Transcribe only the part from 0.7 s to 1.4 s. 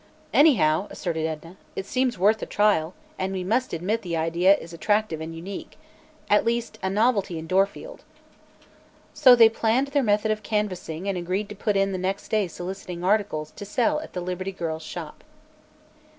asserted